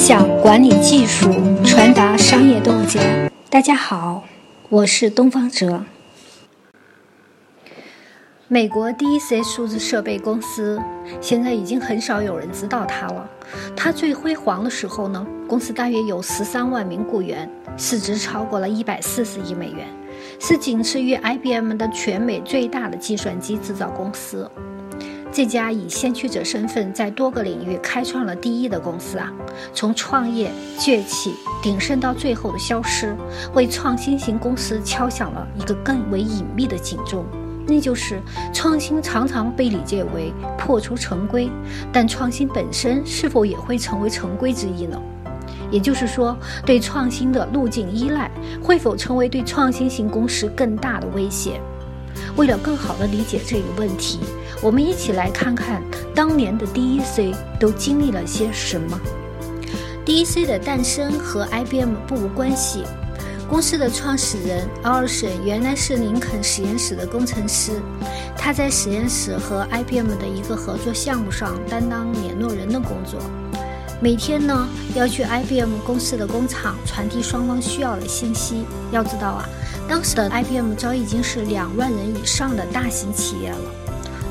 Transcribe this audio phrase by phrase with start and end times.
[0.00, 1.30] 享管理技术，
[1.62, 3.30] 传达商业洞见。
[3.50, 4.24] 大家好，
[4.70, 5.84] 我是东方哲。
[8.48, 10.80] 美国 DEC 数字设备公司
[11.20, 13.28] 现在已经很少有人知道它了。
[13.76, 17.46] 它最辉煌的时候呢，公司大约有十三万名雇员，
[17.76, 19.86] 市值超过了一百四十亿美元，
[20.38, 24.50] 是仅次于 IBM 的全美最大的计算机制造公司。
[25.32, 29.32] 这家以先驱者身份在多个领域开创了第一的公司啊，
[29.72, 31.32] 从创业崛起
[31.62, 33.16] 鼎盛到最后的消失，
[33.54, 37.24] 为创新型公司敲响了一个更为隐秘的警钟。
[37.64, 38.20] 那就是
[38.52, 41.48] 创新常常被理解为破除成规，
[41.92, 45.00] 但创新本身是否也会成为成规之一呢？
[45.70, 48.28] 也就是说，对创新的路径依赖
[48.60, 51.60] 会否成为对创新型公司更大的威胁？
[52.36, 54.20] 为了更好地理解这个问题，
[54.62, 55.82] 我们一起来看看
[56.14, 58.98] 当年的 DEC 都经历了些什么。
[60.04, 62.84] DEC 的诞生和 IBM 不无关系。
[63.48, 67.72] 公司的创始人奥尔森原来是林肯实验室的工程师，
[68.36, 73.20] 他在实验室和 IBM 的一个合作项目上担当联络人的工作，
[74.02, 78.64] 每天呢要去 IBM 公司的工厂传递双方需要的信息。
[78.90, 79.48] 要知道啊，
[79.86, 83.58] 当时的 IBM 早已经是两万人以上的大型企业了，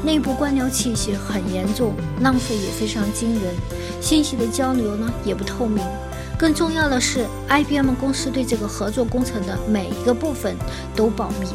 [0.04, 3.54] 内部官僚气息很严重，浪费也非常惊人，
[4.02, 5.86] 信息的交流呢也不透明。
[6.36, 10.56] 更重要的是，IBM 公司对这个合作工程的每一个部分
[10.96, 11.48] 都保密，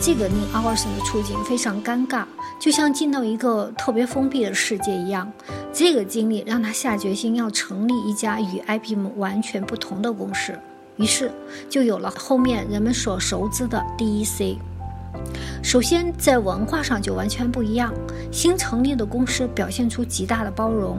[0.00, 2.24] 这个令阿尔森的处境非常尴尬，
[2.60, 5.30] 就像进到一个特别封闭的世界一样。
[5.72, 10.56] 这个经历让他下决心要成立一家与 IBM 完全不同的公司，
[10.96, 11.30] 于是
[11.68, 14.56] 就有了后面人们所熟知的 DEC。
[15.62, 17.92] 首先，在文化上就完全不一样，
[18.30, 20.98] 新成立的公司表现出极大的包容，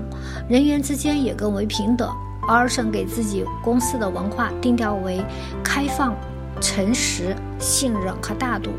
[0.50, 2.10] 人员之间也更为平等。
[2.48, 5.24] 奥尔森给自己公司的文化定调为
[5.64, 6.16] 开放、
[6.60, 8.72] 诚实、信任和大度，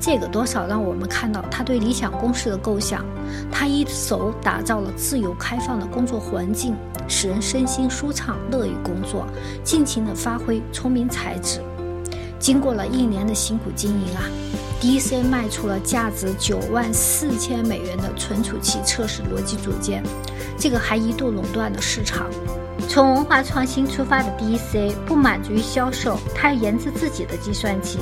[0.00, 3.04] 这个多少让我们看到他对理想公司的构想。
[3.50, 6.74] 他一手打造了自由开放的工作环境，
[7.08, 9.26] 使人身心舒畅，乐于工作，
[9.64, 11.60] 尽情地发挥聪明才智。
[12.38, 14.24] 经过了一年的辛苦经营啊
[14.80, 20.02] ，DC 卖出了价值九万四千美元的存储器测试逻辑组件，
[20.58, 22.26] 这个还一度垄断了市场。
[22.88, 27.98] 从文化创新出发的 DEC 不满足于销售，它要研制自己的计算机。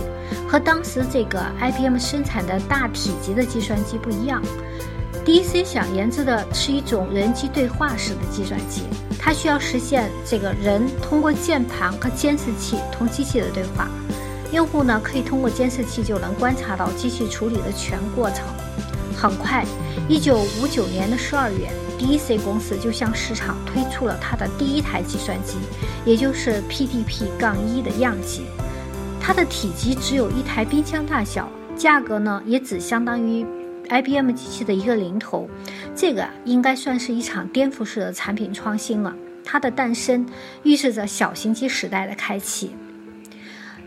[0.49, 4.43] 和当时这个 IBM 生产的大体积的计算机不一样
[5.25, 8.83] ，DEC 想研制的是一种人机对话式的计算机。
[9.17, 13.89] 它需要实现这个人通过键盘和监视器同机器的对话。
[14.51, 18.45] 用户呢可以通过监视器就能观察到机器处理的全过程。
[19.17, 19.65] 很快
[20.09, 21.71] ，1959年的12月。
[22.01, 25.59] DEC 公司就向市场推出了它的第一台计算机，
[26.07, 28.47] 也就是 PDP-1 的样机。
[29.21, 31.47] 它的体积只有一台冰箱大小，
[31.77, 33.45] 价格呢也只相当于
[33.91, 35.47] IBM 机器的一个零头。
[35.95, 39.15] 这个应该算是一场颠覆式的产品创新了。
[39.45, 40.27] 它的诞生
[40.63, 42.71] 预示着小型机时代的开启。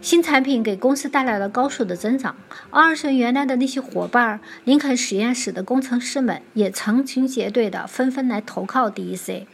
[0.03, 2.35] 新产品给公司带来了高速的增长。
[2.71, 9.45] 奥尔森原来的那些伙伴，林肯实验室的工程师们也成群结队的纷纷来投靠 DEC。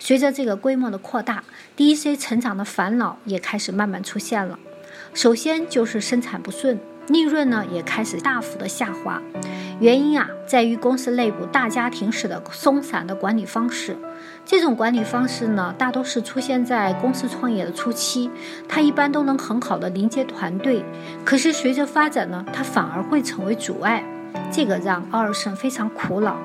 [0.00, 1.44] 随着这个规模的扩大
[1.76, 4.58] ，DEC 成长的烦恼也开始慢慢出现了。
[5.14, 9.22] 首先就是生产不顺，利润呢也开始大幅的下滑。
[9.80, 13.96] 原因啊，在于公司内部大家庭式的松散的管理方式。
[14.46, 18.30] 这种管理方式呢，大多是出现在公司创业的初期，
[18.68, 20.84] 它一般都能很好的连接团队。
[21.24, 24.04] 可是随着发展呢，它反而会成为阻碍，
[24.52, 26.36] 这个让奥尔森非常苦恼。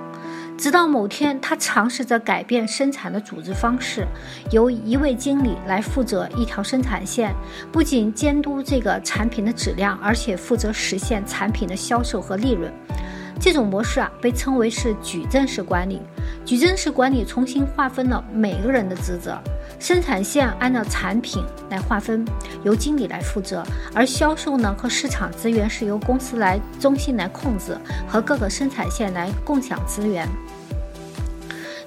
[0.58, 4.06] 直到某天，他尝试着改变生产的组织方式，
[4.52, 7.34] 由一位经理来负责一条生产线，
[7.72, 12.70] 不仅监督这个产品的质量，而且负责实现产品的销售和利润。
[13.40, 16.02] 这种模式啊，被称为是矩阵式管理。
[16.46, 19.38] 矩阵式管理重新划分了每个人的职责，
[19.80, 22.26] 生产线按照产品来划分，
[22.64, 23.64] 由经理来负责；
[23.94, 27.78] 而销售呢和市场资源是由公司来中心来控制，
[28.08, 30.28] 和各个生产线来共享资源。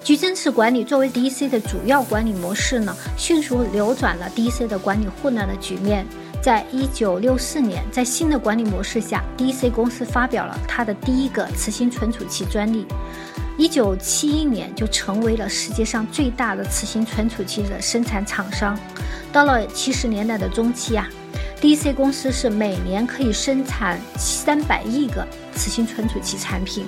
[0.03, 6.07] 矩阵式管理作为 DC 的主要管理模式呢，迅速扭转了 DC 的管理混乱的局面。
[6.43, 12.85] 在一九六四年，在新的管理模式下，DC 公司发表了它的第一个磁性存储器专利。
[13.57, 18.77] 一九七一年就成为了世界上最大的磁性存储器的生产厂商。
[19.33, 21.09] 到了七十年代的中期啊
[21.61, 25.25] ，DC 公司是每年可以生产三百亿个
[25.55, 26.85] 磁性存储器产品。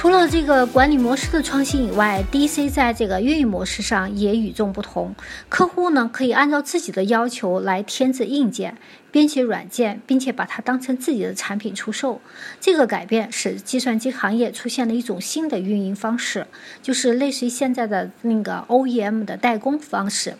[0.00, 5.14] 除了这个管理模式的创新以外，DC 在这个运营模式上也与众不同。
[5.50, 8.78] 客户呢可以按照自己的要求来添置硬件、
[9.12, 12.22] 编写软件，并且把它当成自己的产品出售。
[12.58, 16.46] 这个改变使计算机行业出现了一种新的运营方式，
[16.80, 20.38] 就是类似于现在的那个 OEM 的代工方式。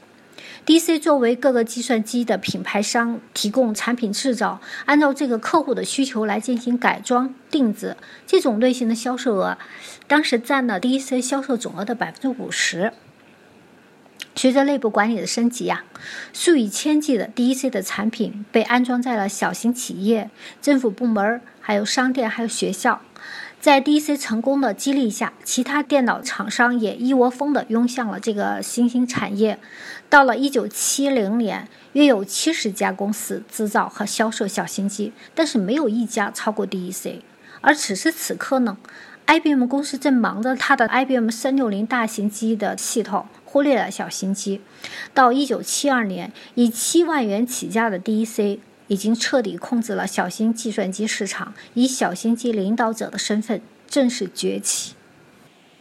[0.71, 7.97] DC 作为各个计算机的品牌商，提供产品制造，按照这个客户的需求来进行改装定制。
[8.25, 9.59] 这种类型的销售额，
[10.07, 12.93] 当时占了 DC 销售总额的百分之五十。
[14.37, 15.83] 随着内部管理的升级呀，
[16.33, 20.31] 数以千计的 DC 的产品被安装在了小型企业、
[20.63, 23.01] 政府部门、还有商店、还有学校。
[23.61, 29.59] 在 DC 成功的激励下，其他电脑厂商也一窝蜂地涌向了这个新兴产业。
[30.11, 37.21] 到了1970年，约有70家公司制造和销售小型机，但是没有一家超过 DEC。
[37.63, 38.77] 而此时此刻呢
[39.27, 44.61] ，IBM 公司正忙着它的 IBM 360大型机的系统，忽略了小型机。
[45.15, 48.59] 到1972年，以7万元起价的 DEC。
[48.89, 54.95] 已经彻底控制了小型计算机市场，以小型机领导者的身份正式崛起。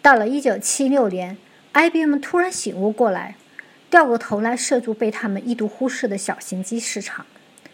[0.03, 1.35] 到了1976年
[1.73, 3.35] ，IBM 突然醒悟过来，
[3.89, 7.25] 掉过头来涉足被他们一度忽视的小型机市场。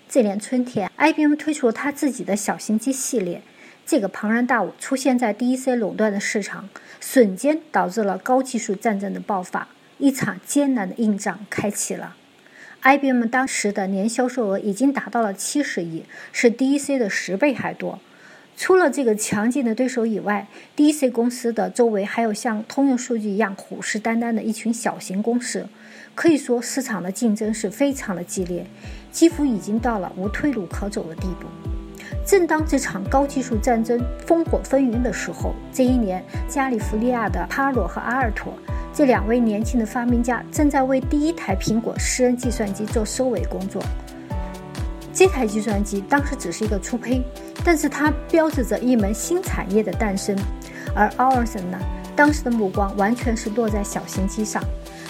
[0.07, 3.41] 这年春天，IBM 推出了他自己的小型机系列。
[3.85, 6.69] 这个庞然大物出现在 DEC 垄断的市场，
[6.99, 9.67] 瞬间导致了高技术战争的爆发，
[9.97, 12.15] 一场艰难的硬仗开启了。
[12.81, 17.99] IBM 当时的年销售额已经达到了七十亿，是 DEC 的十倍还多。
[18.57, 20.47] 除了这个强劲的对手以外
[20.77, 25.67] ，DEC 公司的周围还有像通用数据一样虎视眈眈的一群小型公司，
[26.15, 28.65] 可以说市场的竞争是非常的激烈，
[29.11, 31.45] 几乎已经到了无退路可走的地步。
[32.25, 38.53] 正当这场高技术战争烽火纷纭的时候，这一年，加利福尼亚的帕罗和阿尔托。
[38.93, 43.83] 这两位年轻的发明家正在为第一台苹果私人计算机做收尾工作。
[45.13, 47.21] 这台计算机当时只是一个初胚，
[47.63, 50.35] 但是它标志着一门新产业的诞生。
[50.95, 51.77] 而奥尔森呢，
[52.15, 54.63] 当时的目光完全是落在小型机上。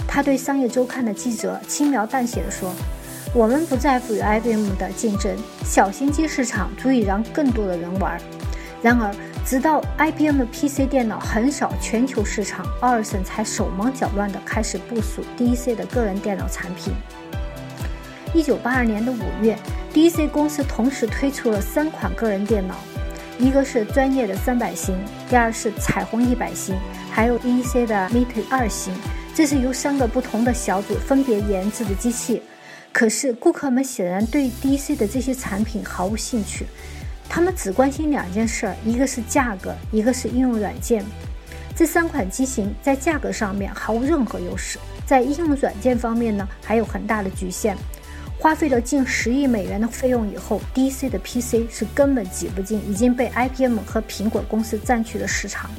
[0.07, 2.73] 他对商业周刊的记者轻描淡写地说
[3.33, 5.35] ：“我们不在乎与 IBM 的竞争，
[5.65, 8.19] 小型机市场足以让更多的人玩。”
[8.81, 9.13] 然而，
[9.43, 16.93] 直到 IBM 的 PC 电脑横扫全球市场，奥尔森才手忙脚乱地开始部署 DEC 的个人电脑产品。
[18.33, 19.57] 一九八二年的五月
[19.93, 22.75] ，DEC 公司同时推出了三款个人电脑，
[23.39, 24.95] 一个是专业的三百型，
[25.29, 26.75] 第二是彩虹一百型，
[27.11, 28.93] 还有 DEC 的 Mate 二型。
[29.35, 32.41] 这是由三个不同的小组分别研制的机器。
[32.93, 36.65] 可是，顾客们显然对 DC 的这些产品毫无兴趣。
[37.27, 41.03] 他们只关心两件事儿，一个是价格，一个是应用软件。
[41.75, 47.75] 这三款机型在价格上面毫无任何优势，在应用软件方面呢，还有很大的局限。
[48.39, 55.69] 花费了近十亿美元的费用以后，DC 的 PC 是根本挤不进已经被 IBM 和苹果公司占据的市场。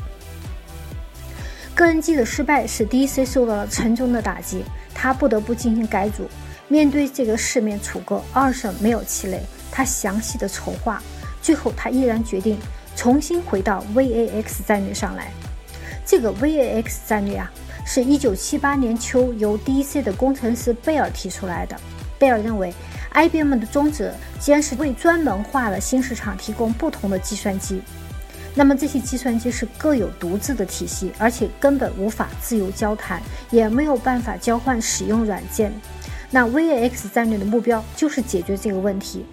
[1.77, 4.65] 个人机的失败使 DC 受到了沉重的打击，
[4.95, 6.27] 他不得不进行改组。
[6.69, 9.39] 面对这个四面楚歌，二审没有气馁，
[9.71, 11.03] 他详细的筹划。
[11.43, 12.59] 最后，他毅然决定
[12.97, 15.31] 重新回到 VAX 战略上来。
[16.07, 17.53] 这个 VAX 战略啊，
[17.85, 21.77] 是一九七八年秋由 DC 的工程师贝尔提出来的。
[22.19, 22.73] 贝尔认为
[23.13, 27.83] ，IBM 的宗旨既然是为专门化的新市场提供不同的计算机，
[28.57, 33.23] 那么这些计算机是各有独自的体系，而且根本无法自由交谈，
[33.53, 35.71] 也没有办法交换使用软件。
[36.31, 39.25] 那 VAX 战略的目标就是解决这个问题。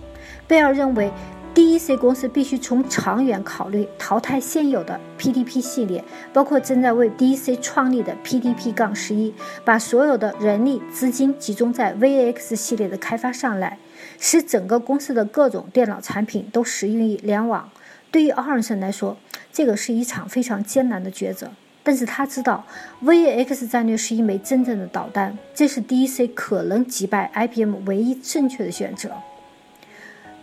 [0.47, 1.11] 贝尔认为。
[1.55, 6.03] DEC 公司必须从长远考虑，淘汰现有的 PDP 系列，
[6.33, 13.77] 包括正在为 DEC 创立的 PDP-11，把所有的人力资金集中在 VAX 系列的开发上来，
[14.17, 17.69] 使整个公司的各种电脑产品都适用于联网。
[18.13, 19.17] 对于奥尔森来说，
[19.51, 21.51] 这个是一场非常艰难的抉择，
[21.81, 22.63] 但是他知道
[23.03, 29.09] VAX 战略是一枚真正的导弹，这是 DC 可能击败 IBM 唯一正确的选择。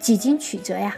[0.01, 0.97] 几经曲折呀，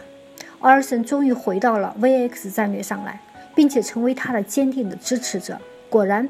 [0.61, 3.21] 奥尔森终于回到了 VAX 战略上来，
[3.53, 5.61] 并且成为他的坚定的支持者。
[5.91, 6.27] 果然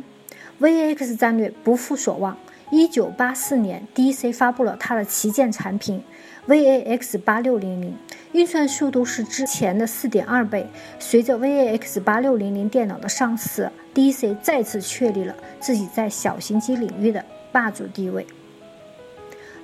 [0.59, 2.37] ，VAX 战略不负所望。
[2.71, 6.03] 1984年，DC 发布了它的旗舰产品
[6.47, 7.93] VAX8600，
[8.33, 10.67] 运算速度是之前的4.2倍。
[10.99, 18.27] 随着 VAX8600 电脑的上市，DC 再次确立了自己在小型机领域的霸主地位。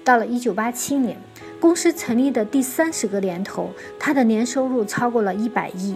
[0.04, 1.18] 到了1987年。
[1.62, 5.94] 公司成立的第三十个年头，它的年收入超过了一百亿，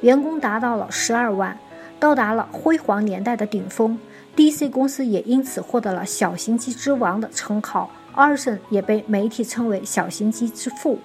[0.00, 1.56] 员工达到了十二万。
[2.00, 3.96] 到达了辉煌年代的顶峰。
[4.36, 7.88] DC 公司也因此获得了“小型机之王”的称号。
[8.14, 10.98] 阿尔森也被媒体称为“小型机之父”。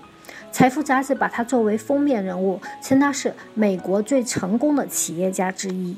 [0.51, 5.97] 财富杂志把他作为封面人物，称他是美国最成功的企业家之一。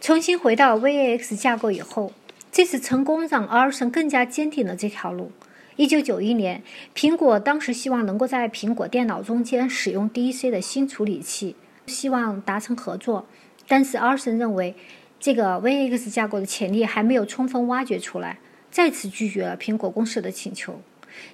[0.00, 2.12] 重新回到 VAX 架构以后，
[2.52, 5.32] 这次成功让阿尔森更加坚定了这条路。
[5.76, 6.62] 一九九一年，
[6.94, 11.54] 苹果当时希望能够在苹果电脑中间使用 DEC 的新处理器，
[11.86, 13.26] 希望达成合作。
[13.68, 14.74] 但是阿尔森认为，
[15.18, 18.38] 这个 VAX 架构的潜力还没有充分挖掘出来，
[18.70, 20.80] 再次拒绝了苹果公司的请求。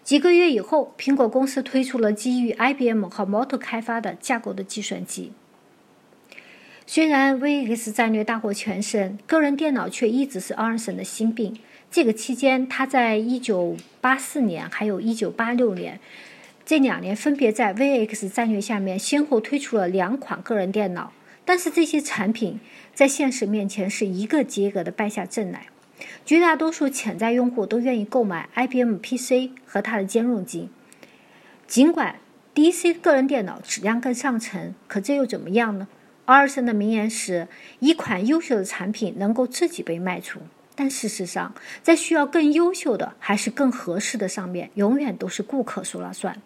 [0.02, 5.32] 几个月以后，苹果公司推出了基于 IBM 和 m o t o 开发的架构的计算机。
[6.84, 11.56] 虽然 VX 战略大获全胜，个人电脑却一直是 Arison 的心病。
[11.90, 16.00] 这个期间，他在1984年还有一986年
[16.64, 21.12] 这两年，分别在 VX 战略下面先后推出了两款个人电脑。
[21.44, 22.60] 但是这些产品
[22.94, 25.66] 在现实面前是一个接一个的败下阵来。
[26.24, 30.68] 绝大多数潜在用户都愿意购买 IBM PC 和它的兼容机，
[31.66, 32.16] 尽管
[32.54, 35.88] DC 个人电脑质量更上乘，可这又怎么样呢？
[36.26, 37.48] 阿尔森的名言是
[37.80, 40.40] ：“一款优秀的产品能够自己被卖出，
[40.76, 46.40] 但事实上，在需要更优秀的还是更合适的上面，永远都是顾客说了算。”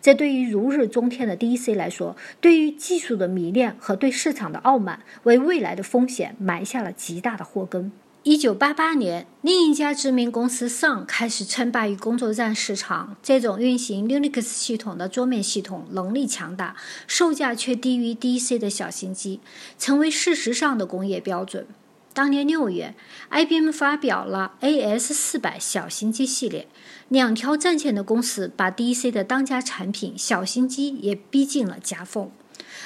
[0.00, 7.90] 这对于如日中天的 DC 来说，对于技术的迷恋和对市场的傲慢，为未来的风险埋下了极大的祸根。
[8.24, 13.18] 一九八八年，另一家知名公司 Sun 开始称霸于工作站市场。
[13.22, 16.74] 这种运行 Linux 系统的桌面系统能力强大，
[17.06, 19.40] 售价却低于 DC 的小型机，
[19.78, 21.66] 成为事实上的工业标准。
[22.14, 22.94] 当年六月
[23.28, 26.66] ，IBM 发表了 AS 四百小型机系列，
[27.10, 32.30] 两条战线的公司把 DC 的当家产品小型机也逼进了夹缝。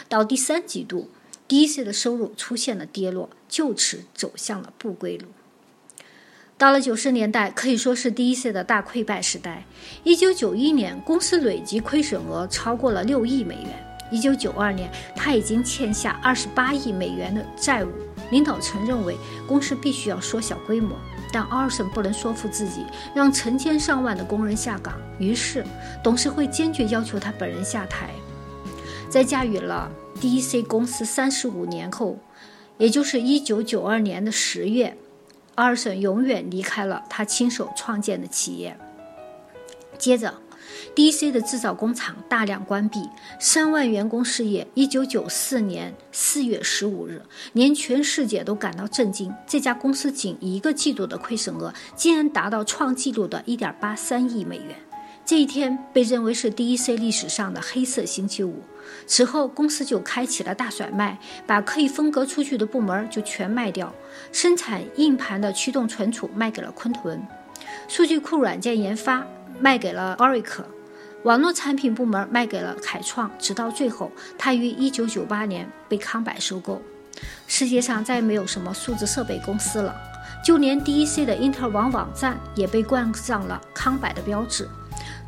[0.08, 1.08] 到第三季度。
[1.48, 5.26] DC 的收入出现了跌落，就此走向了不归路。
[6.58, 9.64] 到了九十年代，可以说是 DC 的大溃败时代。
[10.02, 13.84] 一九九一年，公司累计亏损额超过了六亿美元。
[14.10, 17.88] 一九九二年，他已经欠下二十八亿美元的债务。
[18.30, 20.96] 领导层认为公司必须要缩小规模，
[21.32, 25.64] 但阿尔森不能说服自己让成千上万的工人下岗，于是
[26.02, 28.10] 董事会坚决要求他本人下台。
[29.08, 29.90] 在驾驭了。
[30.20, 30.62] D.C.
[30.62, 32.18] 公司三十五年后，
[32.76, 34.96] 也就是一九九二年的十月，
[35.54, 38.76] 阿尔森永远离开了他亲手创建的企业。
[39.96, 40.34] 接着
[40.96, 41.30] ，D.C.
[41.30, 43.08] 的制造工厂大量关闭，
[43.38, 44.66] 三万员工失业。
[44.74, 47.22] 一九九四年四月十五日，
[47.52, 54.76] 连全世界都感到震惊：这家公司仅一个季度的亏损额竟然达到创纪录的一点八三亿美元。
[55.28, 58.62] 这一天被认为是 DEC 历史上的黑色星期五。
[59.06, 63.94] 此后，公司就开启了大甩卖，把可以分割出去的部门就全卖掉。
[64.32, 67.22] 生产硬盘的驱动存储卖给了昆仑，
[67.88, 69.22] 数据库软件研发
[69.60, 70.64] 卖给了 Oracle，
[71.24, 73.30] 网络产品部门卖给了凯创。
[73.38, 76.80] 直到最后，他于1998年被康柏收购。
[77.46, 79.94] 世界上再也没有什么数字设备公司了，
[80.42, 84.66] 就连 DEC 的英特尔网网站也被冠上了康柏的标志。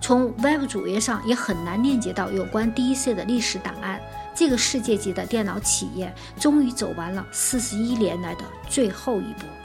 [0.01, 4.01] 从 Web 主页上也很难链接到有关 DEC 的历史档案。
[4.35, 9.60] 这个世界级的电脑企业终于走完了四十一年来的最后一步。